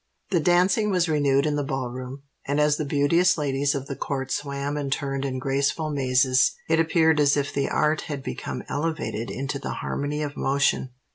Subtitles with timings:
[0.31, 3.95] The dancing was renewed in the Ball Room: and as the beauteous ladies of the
[3.95, 8.63] court swam and turned in graceful mazes, it appeared as if the art had become
[8.67, 10.89] elevated into the harmony of motion.